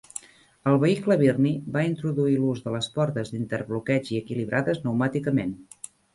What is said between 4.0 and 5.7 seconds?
i equilibrades pneumàticament.